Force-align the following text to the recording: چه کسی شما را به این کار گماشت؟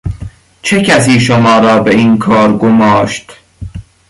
چه 0.61 0.81
کسی 0.81 1.19
شما 1.19 1.59
را 1.59 1.83
به 1.83 1.91
این 1.95 2.17
کار 2.17 2.57
گماشت؟ 2.57 3.33